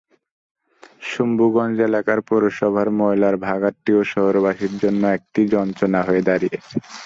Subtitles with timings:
[1.09, 6.75] শম্ভুগঞ্জ এলাকায় পৌরসভার ময়লার ভাগাড়টিও শহরবাসীর জন্য একটি যন্ত্রণা হয়ে দাঁড়িয়েছে।